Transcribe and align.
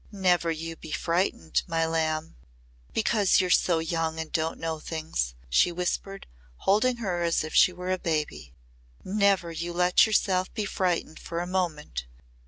"Never 0.11 0.49
you 0.49 0.75
be 0.75 0.91
frightened, 0.91 1.61
my 1.67 1.85
lamb 1.85 2.35
because 2.91 3.39
you're 3.39 3.51
so 3.51 3.77
young 3.77 4.19
and 4.19 4.31
don't 4.31 4.57
know 4.59 4.79
things," 4.79 5.35
she 5.47 5.71
whispered, 5.71 6.25
holding 6.55 6.97
her 6.97 7.21
as 7.21 7.43
if 7.43 7.53
she 7.53 7.71
were 7.71 7.91
a 7.91 7.99
baby. 7.99 8.51
"Never 9.03 9.51
you 9.51 9.71
let 9.73 10.07
yourself 10.07 10.51
be 10.55 10.65
frightened 10.65 11.19
for 11.19 11.39
a 11.39 11.45
moment. 11.45 12.07